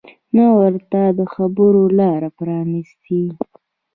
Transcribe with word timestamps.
نه 0.35 0.45
ورته 0.57 0.99
د 1.17 1.19
خبرو 1.33 1.83
لاره 1.99 2.29
پرانیستې 2.37 3.23